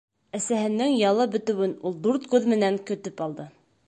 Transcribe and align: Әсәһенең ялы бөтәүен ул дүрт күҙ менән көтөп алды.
Әсәһенең 0.35 0.95
ялы 1.01 1.27
бөтәүен 1.35 1.75
ул 1.89 1.99
дүрт 2.07 2.25
күҙ 2.33 2.47
менән 2.55 2.81
көтөп 2.91 3.23
алды. 3.27 3.47